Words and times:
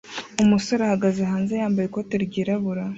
Umusore 0.43 0.81
ahagaze 0.85 1.21
hanze 1.31 1.53
yambaye 1.61 1.85
ikoti 1.87 2.13
ryirabura 2.25 2.83